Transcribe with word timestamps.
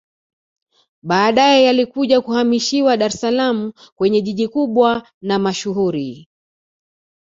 Baadae 1.03 1.63
yalikuja 1.65 2.21
kuhamishiwa 2.21 2.97
Dar 2.97 3.11
es 3.11 3.21
salaam 3.21 3.71
kwenye 3.95 4.21
jiji 4.21 4.47
kubwa 4.47 5.07
na 5.21 5.39
mashuhuri 5.39 6.27